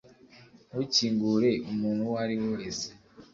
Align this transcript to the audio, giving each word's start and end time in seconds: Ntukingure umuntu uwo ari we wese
Ntukingure 0.69 1.51
umuntu 1.71 2.01
uwo 2.07 2.15
ari 2.23 2.33
we 2.41 2.47
wese 2.55 2.87